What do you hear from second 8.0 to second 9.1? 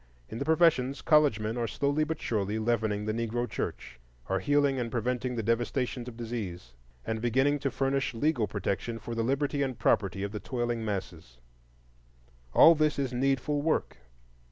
legal protection